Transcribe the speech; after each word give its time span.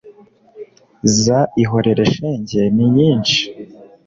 za 1.19 1.39
“ihorere 1.63 2.03
shenge” 2.13 2.61
ni 2.75 2.85
nyinshi 2.95 3.41